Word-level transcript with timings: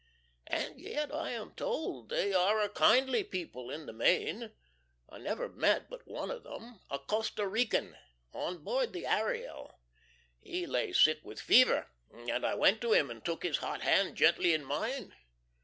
And 0.47 0.79
yet 0.81 1.13
I 1.13 1.29
am 1.29 1.51
told 1.53 2.09
they 2.09 2.33
are 2.33 2.59
a 2.59 2.69
kindly 2.69 3.23
people 3.23 3.69
in 3.69 3.85
the 3.85 3.93
main. 3.93 4.51
I 5.07 5.19
never 5.19 5.47
met 5.47 5.91
but 5.91 6.07
one 6.07 6.31
of 6.31 6.41
them 6.41 6.79
a 6.89 6.97
Costa 6.97 7.45
Rican; 7.47 7.95
on 8.33 8.63
board 8.63 8.93
the 8.93 9.05
Ariel. 9.05 9.77
He 10.39 10.65
lay 10.65 10.91
sick 10.91 11.19
with 11.23 11.39
fever, 11.39 11.85
and 12.11 12.43
I 12.43 12.55
went 12.55 12.81
to 12.81 12.93
him 12.93 13.11
and 13.11 13.23
took 13.23 13.43
his 13.43 13.57
hot 13.57 13.81
hand 13.83 14.15
gently 14.17 14.53
in 14.55 14.63
mine. 14.65 15.13